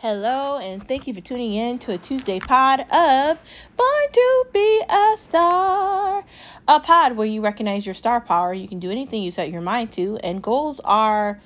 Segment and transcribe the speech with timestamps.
[0.00, 3.38] Hello, and thank you for tuning in to a Tuesday pod of
[3.78, 6.22] Born to Be a Star.
[6.68, 8.52] A pod where you recognize your star power.
[8.52, 11.40] You can do anything you set your mind to, and goals are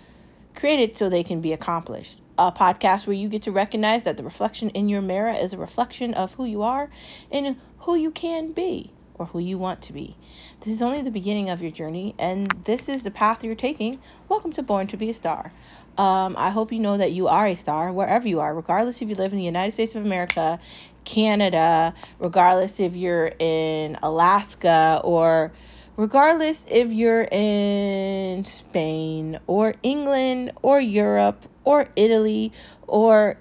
[0.57, 2.21] created so they can be accomplished.
[2.41, 5.57] A podcast where you get to recognize that the reflection in your mirror is a
[5.57, 6.91] reflection of who you are
[7.31, 8.91] and who you can be
[9.21, 10.17] or who you want to be.
[10.61, 14.01] This is only the beginning of your journey, and this is the path you're taking.
[14.31, 15.53] Welcome to Born to Be a Star.
[15.99, 19.11] Um, I hope you know that you are a star wherever you are, regardless if
[19.11, 20.59] you live in the United States of America,
[21.05, 25.53] Canada, regardless if you're in Alaska, or
[25.99, 32.53] regardless if you're in Spain, or England, or Europe, or Italy,
[32.87, 33.37] or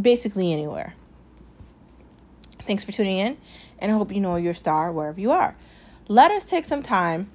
[0.00, 0.94] basically anywhere.
[2.64, 3.36] Thanks for tuning in,
[3.80, 5.56] and I hope you know your star wherever you are.
[6.08, 7.32] Let us take some time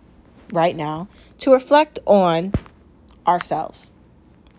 [0.53, 1.09] right now
[1.39, 2.53] to reflect on
[3.27, 3.91] ourselves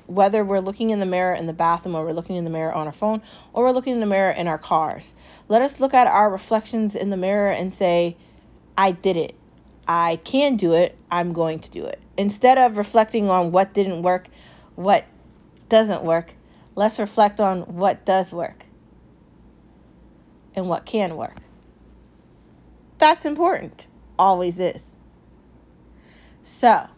[0.07, 2.73] whether we're looking in the mirror in the bathroom or we're looking in the mirror
[2.73, 5.15] on our phone or we're looking in the mirror in our cars.
[5.49, 8.17] Let us look at our reflections in the mirror and say,
[8.77, 9.35] I did it.
[9.87, 10.97] I can do it.
[11.11, 12.01] I'm going to do it.
[12.17, 14.29] Instead of reflecting on what didn't work,
[14.77, 15.05] what
[15.69, 16.35] doesn't work,
[16.75, 18.65] let's reflect on what does work
[20.59, 21.37] and what can work.
[22.99, 23.87] That's important.
[24.19, 24.81] Always is.
[26.43, 26.89] So,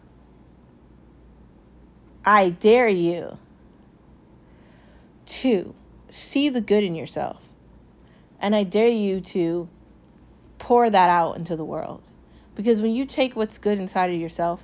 [2.25, 3.37] I dare you
[5.27, 5.75] to
[6.09, 7.41] see the good in yourself.
[8.39, 9.69] And I dare you to
[10.57, 12.01] pour that out into the world.
[12.55, 14.63] Because when you take what's good inside of yourself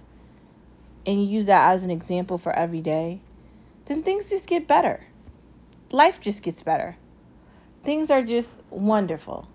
[1.05, 3.21] and you use that as an example for every day,
[3.85, 5.05] then things just get better.
[5.91, 6.97] Life just gets better.
[7.87, 9.47] Things are just wonderful.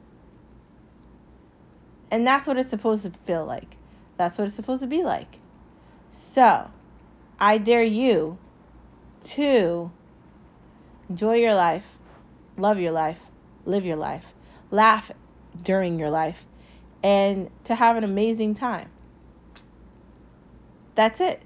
[2.10, 3.76] And that's what it's supposed to feel like.
[4.16, 5.36] That's what it's supposed to be like.
[6.12, 6.70] So,
[7.38, 8.38] I dare you
[9.36, 9.92] to
[11.10, 11.98] enjoy your life,
[12.56, 13.20] love your life,
[13.66, 14.32] live your life,
[14.70, 15.12] laugh
[15.62, 16.46] during your life,
[17.02, 18.88] and to have an amazing time.
[20.94, 21.42] That's it.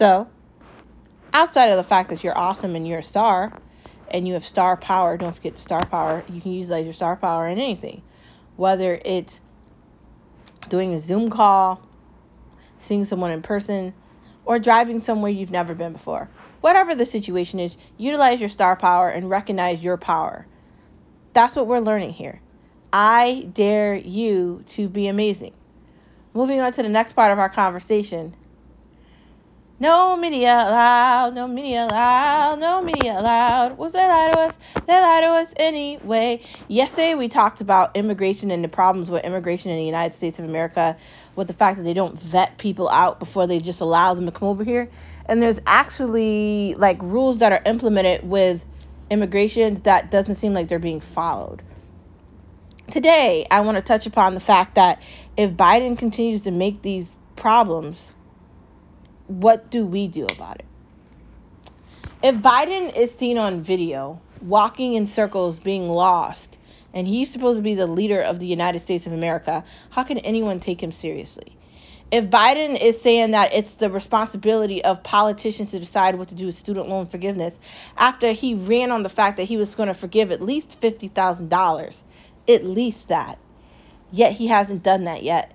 [0.00, 0.28] So,
[1.34, 3.52] outside of the fact that you're awesome and you're a star
[4.10, 6.24] and you have star power, don't forget the star power.
[6.26, 8.00] You can utilize your star power in anything,
[8.56, 9.40] whether it's
[10.70, 11.82] doing a Zoom call,
[12.78, 13.92] seeing someone in person,
[14.46, 16.30] or driving somewhere you've never been before.
[16.62, 20.46] Whatever the situation is, utilize your star power and recognize your power.
[21.34, 22.40] That's what we're learning here.
[22.90, 25.52] I dare you to be amazing.
[26.32, 28.34] Moving on to the next part of our conversation
[29.80, 33.78] no media allowed, no media allowed, no media allowed.
[33.78, 34.58] Was they lie to us?
[34.86, 36.44] They lie to us anyway.
[36.68, 40.44] Yesterday we talked about immigration and the problems with immigration in the United States of
[40.44, 40.98] America,
[41.34, 44.32] with the fact that they don't vet people out before they just allow them to
[44.32, 44.90] come over here.
[45.24, 48.66] And there's actually like rules that are implemented with
[49.10, 51.62] immigration that doesn't seem like they're being followed.
[52.90, 55.00] Today, I want to touch upon the fact that
[55.38, 58.12] if Biden continues to make these problems
[59.30, 60.64] what do we do about it?
[62.22, 66.58] If Biden is seen on video walking in circles being lost,
[66.92, 70.18] and he's supposed to be the leader of the United States of America, how can
[70.18, 71.56] anyone take him seriously?
[72.10, 76.46] If Biden is saying that it's the responsibility of politicians to decide what to do
[76.46, 77.54] with student loan forgiveness,
[77.96, 81.96] after he ran on the fact that he was going to forgive at least $50,000,
[82.48, 83.38] at least that,
[84.10, 85.52] yet he hasn't done that yet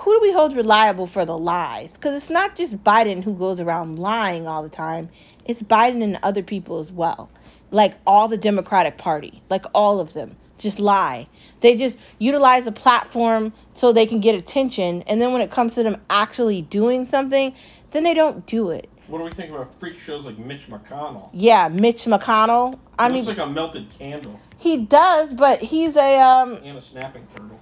[0.00, 1.92] who do we hold reliable for the lies?
[1.92, 5.10] Because it's not just Biden who goes around lying all the time,
[5.44, 7.28] it's Biden and other people as well.
[7.70, 11.28] Like all the Democratic Party, like all of them, just lie.
[11.60, 15.74] They just utilize a platform so they can get attention, and then when it comes
[15.74, 17.54] to them actually doing something,
[17.90, 18.88] then they don't do it.
[19.06, 21.28] What do we think about freak shows like Mitch McConnell?
[21.34, 22.78] Yeah, Mitch McConnell.
[22.98, 24.40] I he mean, looks like a melted candle.
[24.56, 26.54] He does, but he's a um.
[26.64, 27.60] And a snapping turtle.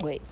[0.00, 0.22] Wait.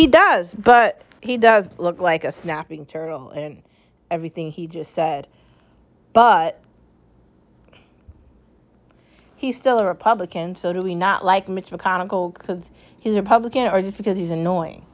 [0.00, 3.62] He does, but he does look like a snapping turtle and
[4.10, 5.26] everything he just said.
[6.14, 6.58] But
[9.36, 13.66] he's still a Republican, so do we not like Mitch McConnell because he's a Republican
[13.66, 14.86] or just because he's annoying?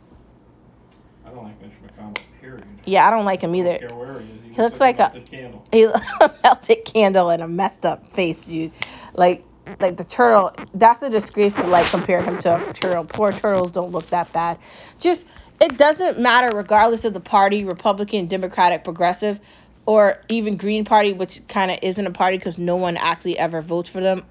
[1.25, 2.65] I don't like Mitch McConnell, period.
[2.85, 3.75] Yeah, I don't like him either.
[3.75, 4.41] I don't care where he.
[4.57, 5.65] He, looks like, like a, candle.
[5.71, 8.73] He, a melted candle and a messed up face, dude.
[9.15, 9.45] Like
[9.81, 13.71] like the turtle that's a disgrace to like compare him to a turtle poor turtles
[13.71, 14.59] don't look that bad
[15.01, 15.27] just
[15.61, 19.41] it doesn't matter regardless of the party republican democratic progressive
[19.87, 23.63] or even Green Party, which kind of isn't a party because no one actually ever
[23.63, 24.25] votes for them.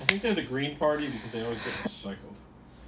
[0.00, 2.16] I think they're the Green Party because they always get recycled.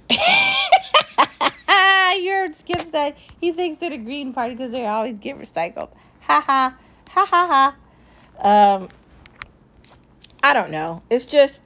[2.21, 5.89] you heard Skip said he thinks they're the Green Party because they always get recycled.
[6.21, 6.77] Ha ha.
[7.09, 7.75] Ha ha
[8.41, 8.75] ha.
[8.75, 8.89] Um,
[10.41, 11.01] I don't know.
[11.09, 11.59] It's just,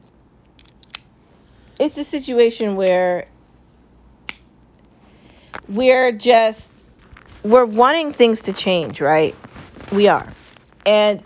[1.80, 3.28] it's a situation where
[5.68, 6.68] we're just,
[7.44, 9.36] we're wanting things to change, right?
[9.92, 10.28] We are.
[10.86, 11.24] And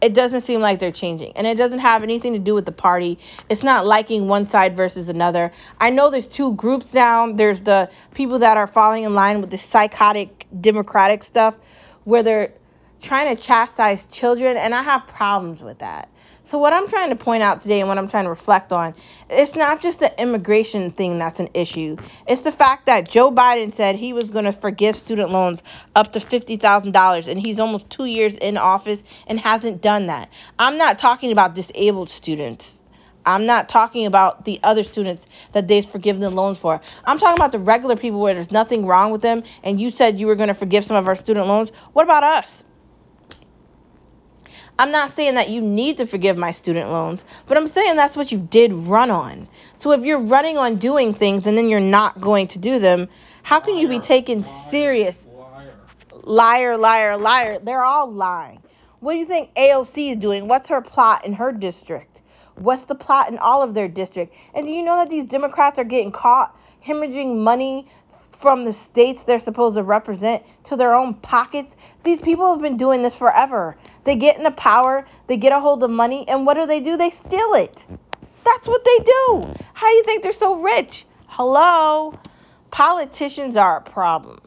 [0.00, 1.32] it doesn't seem like they're changing.
[1.36, 3.18] And it doesn't have anything to do with the party.
[3.48, 5.52] It's not liking one side versus another.
[5.80, 7.32] I know there's two groups now.
[7.32, 11.54] There's the people that are falling in line with the psychotic democratic stuff
[12.04, 12.52] where they're
[13.00, 16.08] trying to chastise children and I have problems with that.
[16.46, 18.94] So what I'm trying to point out today and what I'm trying to reflect on,
[19.28, 21.96] it's not just the immigration thing that's an issue.
[22.28, 25.60] It's the fact that Joe Biden said he was going to forgive student loans
[25.96, 30.30] up to $50,000 and he's almost 2 years in office and hasn't done that.
[30.56, 32.78] I'm not talking about disabled students.
[33.24, 36.80] I'm not talking about the other students that they've forgiven the loans for.
[37.04, 40.20] I'm talking about the regular people where there's nothing wrong with them and you said
[40.20, 41.72] you were going to forgive some of our student loans.
[41.92, 42.62] What about us?
[44.78, 48.16] I'm not saying that you need to forgive my student loans, but I'm saying that's
[48.16, 49.48] what you did run on.
[49.76, 53.08] So if you're running on doing things and then you're not going to do them,
[53.42, 55.18] how can you be taken liar, serious?
[56.24, 56.76] Liar.
[56.76, 57.58] Liar, liar, liar.
[57.60, 58.62] They're all lying.
[59.00, 60.48] What do you think AOC is doing?
[60.48, 62.22] What's her plot in her district?
[62.56, 64.34] What's the plot in all of their district?
[64.54, 67.86] And do you know that these Democrats are getting caught hemorrhaging money
[68.38, 71.76] from the states they're supposed to represent to their own pockets?
[72.02, 73.76] These people have been doing this forever.
[74.04, 76.96] They get into power, they get a hold of money, and what do they do?
[76.96, 77.84] They steal it.
[78.44, 79.54] That's what they do.
[79.74, 81.04] How do you think they're so rich?
[81.26, 82.18] Hello?
[82.70, 84.40] Politicians are a problem.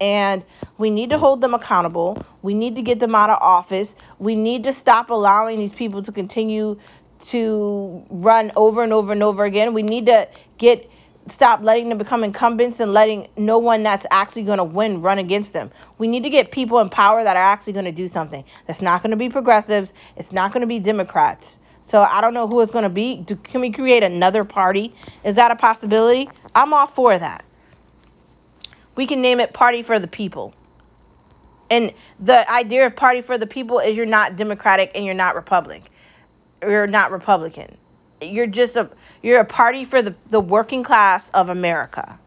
[0.00, 0.42] And
[0.78, 2.24] we need to hold them accountable.
[2.40, 3.94] We need to get them out of office.
[4.18, 6.78] We need to stop allowing these people to continue
[7.26, 9.74] to run over and over and over again.
[9.74, 10.28] We need to
[10.58, 10.90] get
[11.30, 15.18] stop letting them become incumbents and letting no one that's actually going to win run
[15.18, 15.70] against them.
[15.98, 18.44] We need to get people in power that are actually going to do something.
[18.66, 19.92] That's not going to be progressives.
[20.16, 21.56] It's not going to be Democrats.
[21.88, 23.16] So I don't know who it's going to be.
[23.16, 24.94] Do, can we create another party?
[25.24, 26.28] Is that a possibility?
[26.54, 27.44] I'm all for that.
[28.96, 30.54] We can name it Party for the People.
[31.70, 35.34] And the idea of Party for the People is you're not Democratic and you're not
[35.34, 35.88] Republican.
[36.62, 37.76] You're not Republican.
[38.28, 38.90] You're just a
[39.22, 42.18] you're a party for the, the working class of America.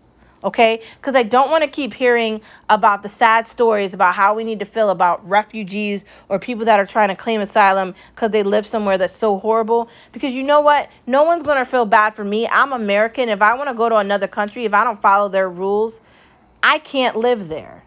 [0.43, 0.81] Okay?
[1.01, 2.39] Because I don't want to keep hearing
[2.69, 6.79] about the sad stories about how we need to feel about refugees or people that
[6.79, 9.89] are trying to claim asylum because they live somewhere that's so horrible.
[10.11, 10.89] Because you know what?
[11.07, 12.47] No one's going to feel bad for me.
[12.47, 13.29] I'm American.
[13.29, 15.99] If I want to go to another country, if I don't follow their rules,
[16.61, 17.84] I can't live there.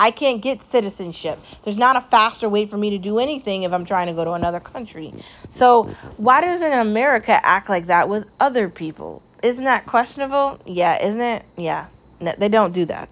[0.00, 1.38] I can't get citizenship.
[1.62, 4.24] There's not a faster way for me to do anything if I'm trying to go
[4.24, 5.12] to another country.
[5.50, 9.20] So, why doesn't America act like that with other people?
[9.42, 10.58] Isn't that questionable?
[10.64, 11.44] Yeah, isn't it?
[11.58, 11.88] Yeah.
[12.18, 13.10] No, they don't do that.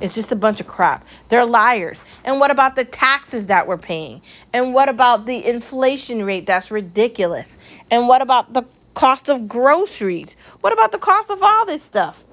[0.00, 1.06] It's just a bunch of crap.
[1.28, 2.00] They're liars.
[2.24, 4.20] And what about the taxes that we're paying?
[4.52, 7.56] And what about the inflation rate that's ridiculous?
[7.88, 8.64] And what about the
[8.94, 10.36] cost of groceries?
[10.60, 12.24] What about the cost of all this stuff?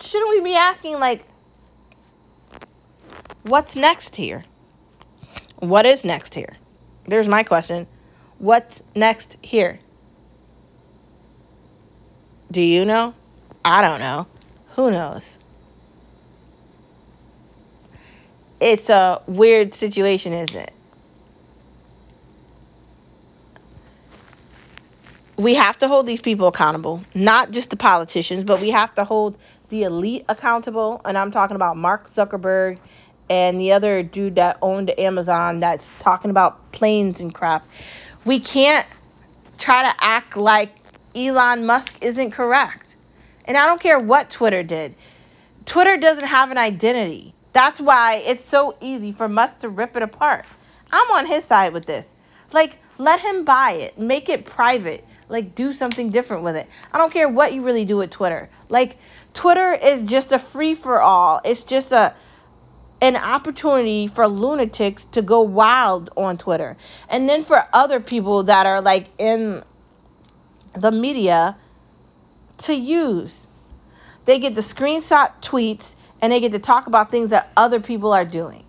[0.00, 1.24] Shouldn't we be asking, like,
[3.42, 4.44] what's next here?
[5.60, 6.56] What is next here?
[7.04, 7.86] There's my question.
[8.38, 9.78] What's next here?
[12.50, 13.14] Do you know?
[13.64, 14.26] I don't know.
[14.74, 15.38] Who knows?
[18.60, 20.72] It's a weird situation, isn't it?
[25.36, 29.04] We have to hold these people accountable, not just the politicians, but we have to
[29.04, 29.38] hold
[29.70, 31.00] the elite accountable.
[31.04, 32.78] And I'm talking about Mark Zuckerberg
[33.30, 37.66] and the other dude that owned Amazon that's talking about planes and crap.
[38.24, 38.86] We can't
[39.56, 40.74] try to act like
[41.14, 42.96] Elon Musk isn't correct.
[43.44, 44.96] And I don't care what Twitter did.
[45.64, 47.32] Twitter doesn't have an identity.
[47.52, 50.44] That's why it's so easy for Musk to rip it apart.
[50.90, 52.06] I'm on his side with this.
[52.52, 56.66] Like, let him buy it, make it private, like, do something different with it.
[56.92, 58.50] I don't care what you really do with Twitter.
[58.68, 58.96] Like,
[59.34, 61.40] Twitter is just a free for all.
[61.44, 62.12] It's just a
[63.00, 66.76] an opportunity for lunatics to go wild on Twitter.
[67.08, 69.64] And then for other people that are like in
[70.74, 71.56] the media
[72.58, 73.46] to use.
[74.26, 78.12] They get to screenshot tweets and they get to talk about things that other people
[78.12, 78.64] are doing.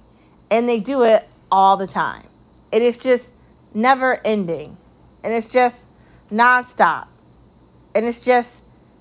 [0.49, 2.25] And they do it all the time.
[2.71, 3.25] It is just
[3.73, 4.77] never ending.
[5.23, 5.77] And it's just
[6.31, 7.07] nonstop.
[7.93, 8.51] And it's just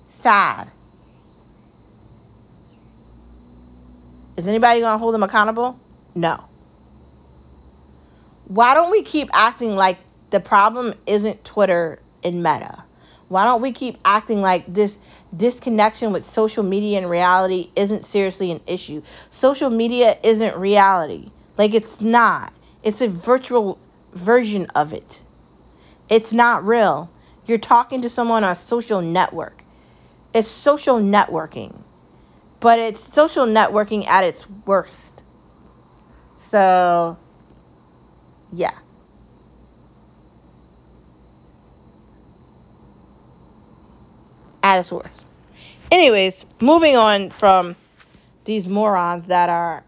[0.07, 0.69] sad.
[4.41, 5.79] Is anybody going to hold them accountable?
[6.15, 6.45] No.
[8.45, 9.99] why don't we keep acting like
[10.31, 12.83] the problem isn't Twitter and Meta?
[13.29, 14.99] Why don't we keep acting like this
[15.35, 19.03] disconnection with social media and reality isn't seriously an issue?
[19.31, 21.31] Social media isn't reality.
[21.57, 22.53] Like it's not.
[22.83, 23.79] It's a virtual
[24.13, 25.21] version of it.
[26.09, 27.11] It's not real.
[27.45, 29.63] You're talking to someone on a social network.
[30.33, 31.83] It's social networking.
[32.61, 35.11] But it's social networking at its worst.
[36.37, 37.17] So,
[38.53, 38.71] yeah.
[44.63, 45.09] At its worst.
[45.91, 47.75] Anyways, moving on from
[48.45, 49.83] these morons that are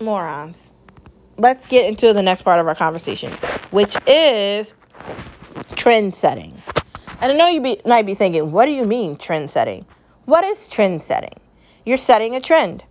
[0.00, 0.58] morons.
[1.38, 3.32] Let's get into the next part of our conversation,
[3.70, 4.74] which is
[5.74, 6.55] trend setting.
[7.20, 9.86] And I know you be, might be thinking, what do you mean trend setting?
[10.26, 11.34] What is trend setting?
[11.84, 12.84] You're setting a trend.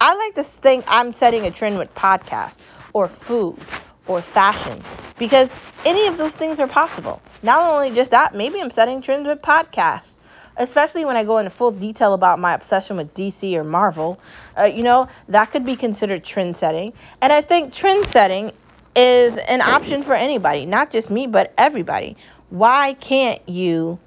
[0.00, 2.60] I like to think I'm setting a trend with podcasts
[2.92, 3.58] or food
[4.06, 4.82] or fashion
[5.18, 5.52] because
[5.84, 7.22] any of those things are possible.
[7.42, 10.16] Not only just that, maybe I'm setting trends with podcasts
[10.58, 14.20] especially when I go into full detail about my obsession with DC or Marvel,
[14.58, 16.92] uh, you know, that could be considered trend setting.
[17.20, 18.52] And I think trend setting
[18.94, 22.16] is an option for anybody, not just me, but everybody.
[22.50, 23.98] Why can't you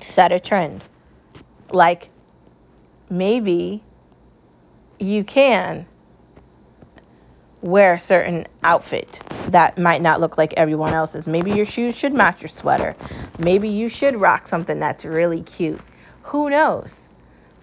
[0.00, 0.82] set a trend?
[1.70, 2.10] Like,
[3.08, 3.82] maybe
[4.98, 5.86] you can
[7.62, 11.26] wear a certain outfit that might not look like everyone else's.
[11.26, 12.96] Maybe your shoes should match your sweater.
[13.38, 15.80] Maybe you should rock something that's really cute.
[16.22, 16.94] Who knows?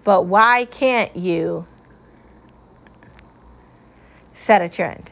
[0.04, 1.66] But why can't you
[4.32, 5.10] set a trend?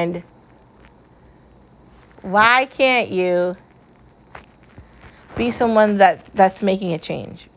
[0.00, 0.22] And
[2.22, 3.56] why can't you
[5.36, 7.48] be someone that that's making a change?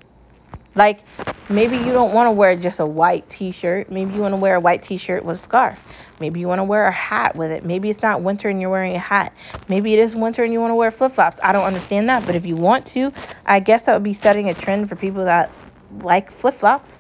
[0.76, 1.06] Like
[1.48, 3.90] maybe you don't want to wear just a white t-shirt.
[3.90, 5.86] Maybe you want to wear a white t-shirt with a scarf.
[6.20, 7.64] Maybe you want to wear a hat with it.
[7.64, 9.34] Maybe it's not winter and you're wearing a hat.
[9.70, 11.40] Maybe it is winter and you want to wear flip-flops.
[11.44, 13.14] I don't understand that, but if you want to,
[13.46, 15.56] I guess that would be setting a trend for people that
[15.90, 17.00] like flip-flops.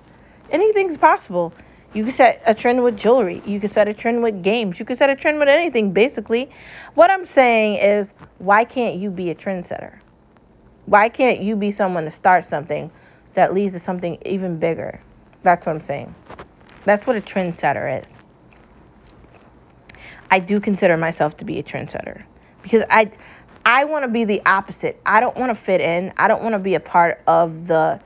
[0.50, 1.54] Anything's possible.
[1.94, 3.42] You can set a trend with jewelry.
[3.46, 4.80] You can set a trend with games.
[4.80, 6.50] You can set a trend with anything, basically.
[6.96, 10.00] What I'm saying is, why can't you be a trendsetter?
[10.86, 12.92] Why can't you be someone to start something
[13.36, 15.00] that leads to something even bigger?
[15.44, 16.14] That's what I'm saying.
[16.86, 18.18] That's what a trendsetter is.
[20.32, 22.24] I do consider myself to be a trendsetter
[22.64, 23.12] because I
[23.66, 25.00] I want to be the opposite.
[25.06, 26.12] I don't want to fit in.
[26.18, 28.02] I don't want to be a part of the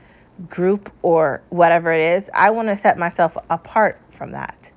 [0.48, 4.70] group or whatever it is, I want to set myself apart from that.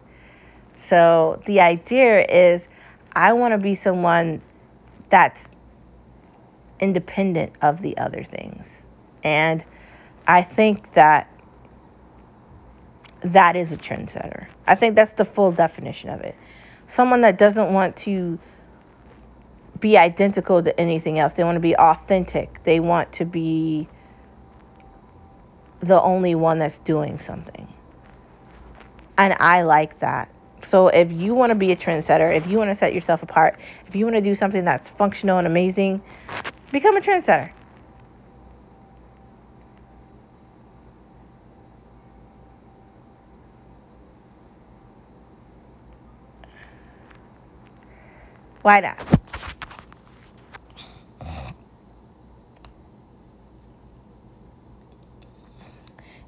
[0.76, 2.68] So the idea is
[3.14, 4.42] I want to be someone
[5.10, 5.48] that's
[6.80, 8.68] independent of the other things.
[9.24, 9.64] And
[10.28, 11.30] I think that
[13.22, 14.48] that is a trendsetter.
[14.66, 16.36] I think that's the full definition of it.
[16.88, 18.40] Someone that doesn't want to
[19.80, 21.34] be identical to anything else.
[21.34, 22.64] They want to be authentic.
[22.64, 23.88] They want to be
[25.82, 27.68] the only one that's doing something.
[29.18, 30.34] And I like that.
[30.64, 33.60] So if you want to be a trendsetter, if you want to set yourself apart,
[33.88, 36.02] if you want to do something that's functional and amazing,
[36.72, 37.52] become a trendsetter.
[48.62, 49.00] Why not?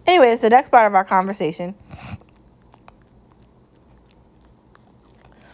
[0.06, 1.74] Anyways, the next part of our conversation.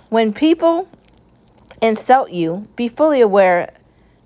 [0.10, 0.90] When people
[1.80, 3.72] insult you, be fully aware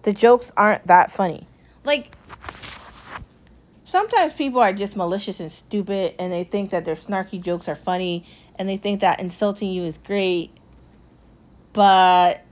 [0.04, 1.46] the jokes aren't that funny.
[1.84, 2.16] Like,
[3.84, 7.76] sometimes people are just malicious and stupid and they think that their snarky jokes are
[7.76, 10.58] funny and they think that insulting you is great.
[11.74, 12.46] But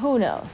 [0.00, 0.46] who knows?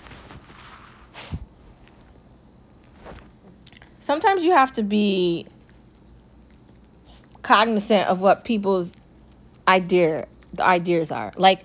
[4.13, 5.47] Sometimes you have to be
[7.41, 8.93] cognizant of what people's
[9.67, 11.33] idea the ideas are.
[11.37, 11.65] Like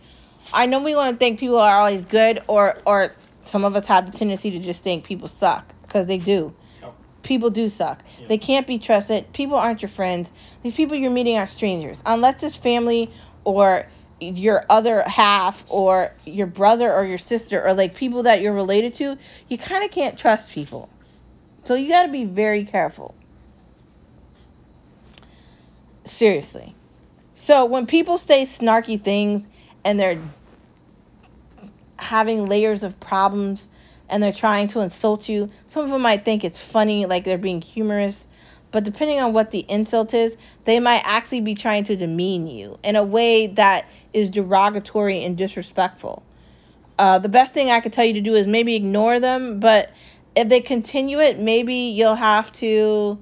[0.53, 3.13] I know we want to think people are always good or or
[3.43, 6.53] some of us have the tendency to just think people suck because they do.
[7.21, 7.99] People do suck.
[8.29, 9.33] They can't be trusted.
[9.33, 10.31] People aren't your friends.
[10.63, 11.97] These people you're meeting are strangers.
[12.05, 13.11] Unless it's family
[13.43, 13.85] or
[14.21, 18.93] your other half or your brother or your sister or like people that you're related
[18.95, 19.17] to,
[19.49, 20.87] you kind of can't trust people.
[21.67, 23.13] So you got to be very careful.
[26.05, 26.73] Seriously.
[27.35, 29.45] So when people say snarky things
[29.83, 30.21] and they're
[31.97, 33.67] having layers of problems
[34.07, 37.37] and they're trying to insult you, some of them might think it's funny, like they're
[37.37, 38.15] being humorous.
[38.71, 42.79] But depending on what the insult is, they might actually be trying to demean you
[42.81, 46.23] in a way that is derogatory and disrespectful.
[46.97, 49.91] Uh, the best thing I could tell you to do is maybe ignore them, but
[50.37, 53.17] if they continue it, maybe you'll have to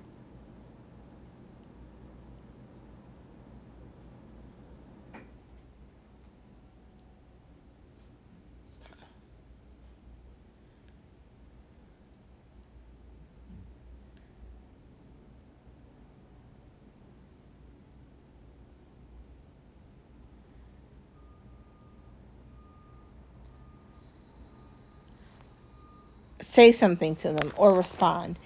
[26.56, 28.40] say something to them or respond.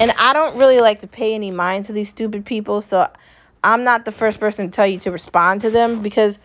[0.00, 3.08] And I don't really like to pay any mind to these stupid people, so
[3.62, 6.38] I'm not the first person to tell you to respond to them because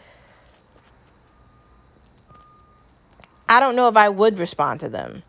[3.49, 5.23] I don't know if I would respond to them.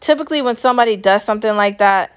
[0.00, 2.15] Typically, when somebody does something like that,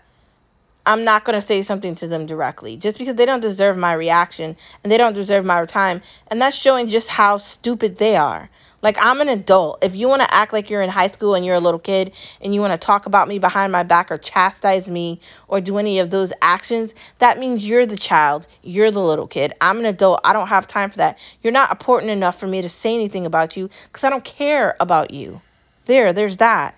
[0.89, 3.93] I'm not going to say something to them directly just because they don't deserve my
[3.93, 6.01] reaction and they don't deserve my time.
[6.29, 8.49] And that's showing just how stupid they are.
[8.81, 9.83] Like, I'm an adult.
[9.83, 12.13] If you want to act like you're in high school and you're a little kid
[12.41, 15.77] and you want to talk about me behind my back or chastise me or do
[15.77, 18.47] any of those actions, that means you're the child.
[18.63, 19.53] You're the little kid.
[19.61, 20.21] I'm an adult.
[20.23, 21.19] I don't have time for that.
[21.43, 24.75] You're not important enough for me to say anything about you because I don't care
[24.79, 25.39] about you.
[25.85, 26.73] There, there's that.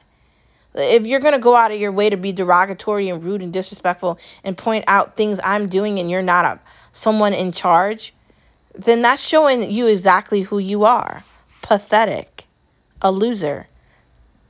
[0.73, 3.51] If you're going to go out of your way to be derogatory and rude and
[3.51, 6.59] disrespectful and point out things I'm doing and you're not a,
[6.93, 8.13] someone in charge,
[8.75, 11.23] then that's showing you exactly who you are
[11.61, 12.45] pathetic,
[13.01, 13.67] a loser,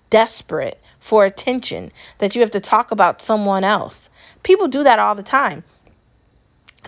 [0.10, 4.10] desperate for attention, that you have to talk about someone else.
[4.44, 5.64] People do that all the time.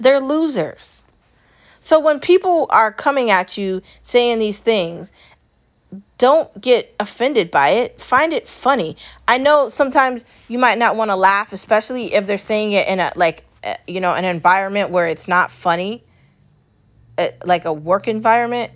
[0.01, 1.03] They're losers.
[1.81, 5.11] So when people are coming at you saying these things,
[6.17, 8.01] don't get offended by it.
[8.01, 8.97] Find it funny.
[9.27, 12.99] I know sometimes you might not want to laugh, especially if they're saying it in
[12.99, 16.03] a like uh, you know an environment where it's not funny,
[17.17, 18.71] uh, like a work environment.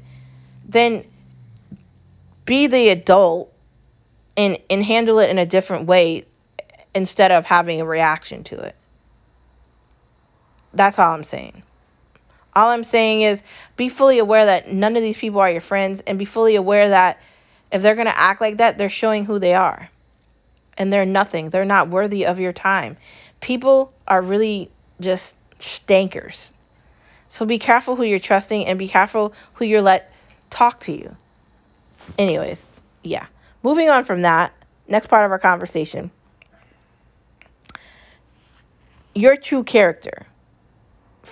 [0.67, 1.06] Then
[2.45, 3.53] be the adult
[4.36, 6.25] and and handle it in a different way
[6.93, 8.75] instead of having a reaction to it.
[10.73, 11.63] That's all I'm saying.
[12.57, 13.43] All I'm saying is
[13.75, 16.89] be fully aware that none of these people are your friends and be fully aware
[16.89, 17.21] that
[17.71, 19.91] if they're going to act like that, they're showing who they are.
[20.75, 21.51] And they're nothing.
[21.51, 22.97] They're not worthy of your time.
[23.41, 26.49] People are really just stankers.
[27.29, 30.11] So be careful who you're trusting and be careful who you're let
[30.49, 31.15] talk to you.
[32.17, 32.63] Anyways,
[33.03, 33.27] yeah.
[33.61, 34.51] Moving on from that,
[34.87, 36.09] next part of our conversation.
[39.13, 40.25] Your true character.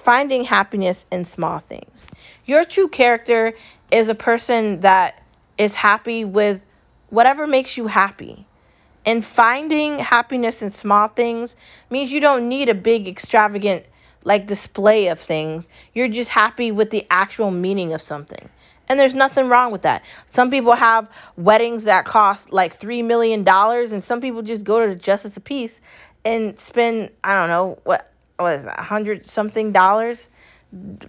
[0.06, 2.06] Finding happiness in small things.
[2.46, 3.56] Your true character
[3.89, 5.24] is a person that
[5.58, 6.63] is happy with
[7.10, 8.46] whatever makes you happy.
[9.04, 11.56] And finding happiness in small things
[11.89, 13.84] means you don't need a big, extravagant,
[14.24, 15.68] like display of things.
[15.96, 18.48] You're just happy with the actual meaning of something.
[18.88, 20.04] And there's nothing wrong with that.
[20.30, 24.94] Some people have weddings that cost like $3 million, and some people just go to
[24.94, 25.82] the Justice of Peace
[26.24, 30.28] and spend, I don't know, what, what is that, 100 something dollars?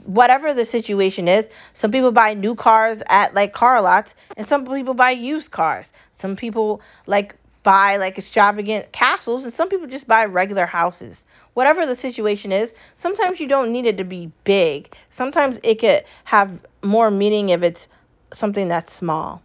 [0.05, 4.65] Whatever the situation is, some people buy new cars at like car lots, and some
[4.67, 5.93] people buy used cars.
[6.12, 11.25] Some people like buy like extravagant castles, and some people just buy regular houses
[11.57, 14.95] whatever the situation is, sometimes you don't need it to be big.
[15.09, 16.51] Sometimes it could have
[16.83, 17.89] more meaning if it's
[18.35, 19.41] something that's small.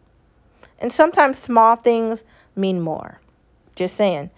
[0.80, 2.22] And sometimes small things
[2.58, 3.17] mean more.
[3.78, 4.30] Just saying.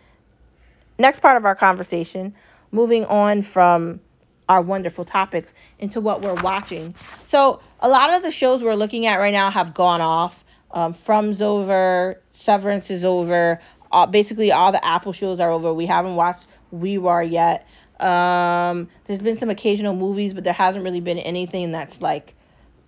[0.99, 2.35] Next part of our conversation,
[2.73, 4.01] moving on from
[4.49, 6.93] our wonderful topics into what we're watching.
[7.23, 10.43] So, a lot of the shows we're looking at right now have gone off.
[10.71, 13.61] Um, From's over, Severance is over.
[13.91, 15.73] Uh, basically, all the Apple shows are over.
[15.73, 17.67] We haven't watched we Were yet.
[17.99, 22.33] Um, there's been some occasional movies, but there hasn't really been anything that's like,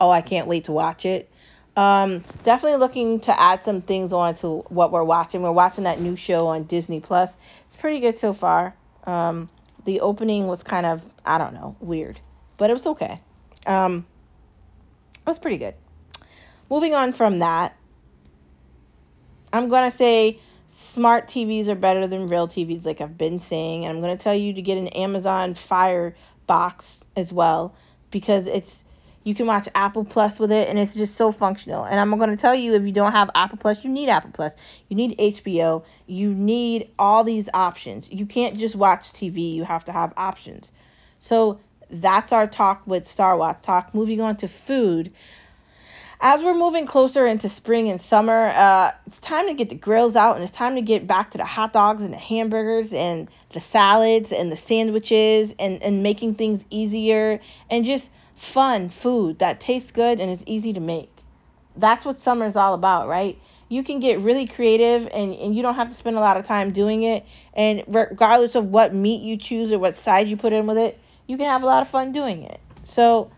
[0.02, 1.30] oh, I can't wait to watch it.
[1.78, 5.42] Um, definitely looking to add some things on to what we're watching.
[5.42, 7.32] We're watching that new show on Disney Plus.
[7.68, 8.76] It's pretty good so far.
[9.06, 9.50] Um,
[9.86, 12.20] the opening was kind of, I don't know, weird,
[12.58, 13.18] but it was okay.
[13.66, 14.06] Um,
[15.16, 15.76] it was pretty good.
[16.70, 17.76] Moving on from that,
[19.54, 23.86] I'm gonna say smart TVs are better than real TVs, like I've been saying.
[23.86, 26.16] And I'm to tell you to get an Amazon Fire
[26.48, 27.76] box as well
[28.12, 28.84] because it's
[29.26, 31.84] you can watch Apple Plus with it and it's just so functional.
[31.84, 34.30] And I'm going to tell you if you don't have Apple Plus, you need Apple
[34.32, 34.54] Plus.
[34.88, 35.84] You need HBO.
[36.06, 38.08] You need all these options.
[38.12, 40.72] You can't just watch TV, you have to have options.
[41.20, 41.60] So
[41.90, 43.96] that's our talk with Star Watch Talk.
[43.96, 45.12] Moving on to food.
[46.22, 50.16] As we're moving closer into spring and summer, uh, it's time to get the grills
[50.16, 53.28] out and it's time to get back to the hot dogs and the hamburgers and
[53.54, 58.10] the salads and the sandwiches and, and making things easier and just
[58.46, 61.12] fun food that tastes good and is easy to make.
[61.76, 63.38] That's what summer is all about, right?
[63.68, 66.46] You can get really creative and, and you don't have to spend a lot of
[66.46, 67.26] time doing it.
[67.54, 71.00] And regardless of what meat you choose or what side you put in with it,
[71.28, 72.60] you can have a lot of fun doing it.
[72.84, 73.32] So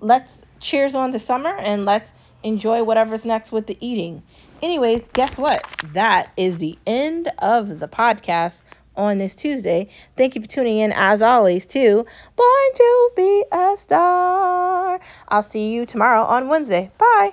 [0.00, 2.10] let's cheers on the summer and let's
[2.42, 4.22] enjoy whatever's next with the eating.
[4.62, 5.62] Anyways, guess what?
[5.92, 8.60] That is the end of the podcast
[8.96, 9.88] on this Tuesday.
[10.16, 12.04] Thank you for tuning in as always to
[12.36, 15.00] Born to Be a Star.
[15.28, 16.90] I'll see you tomorrow on Wednesday.
[16.98, 17.32] Bye.